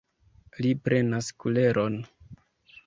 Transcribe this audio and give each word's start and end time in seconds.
Li 0.65 0.71
prenas 0.87 1.31
kuleron. 1.45 2.01